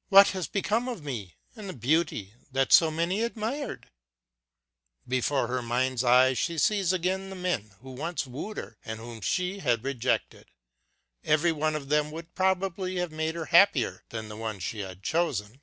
"What 0.08 0.30
has 0.30 0.48
become 0.48 0.88
of 0.88 1.04
me 1.04 1.36
and 1.54 1.68
the 1.68 1.72
beauty 1.72 2.34
that 2.50 2.72
so 2.72 2.90
many 2.90 3.22
admired?" 3.22 3.88
Before 5.08 5.46
her 5.46 5.62
mind's 5.62 6.02
eye 6.02 6.34
she 6.34 6.58
sees 6.58 6.92
again 6.92 7.30
the 7.30 7.36
men 7.36 7.70
who 7.82 7.92
once 7.92 8.26
wooed 8.26 8.56
her 8.56 8.78
and 8.84 8.98
whom 8.98 9.20
she 9.20 9.60
had 9.60 9.84
rejected. 9.84 10.48
Every 11.22 11.52
one 11.52 11.76
of 11.76 11.88
them 11.88 12.10
would 12.10 12.34
probably 12.34 12.96
have 12.96 13.12
made 13.12 13.36
her 13.36 13.44
happier 13.44 14.02
than 14.08 14.28
the 14.28 14.36
one 14.36 14.58
she 14.58 14.80
had 14.80 15.04
chosen 15.04 15.60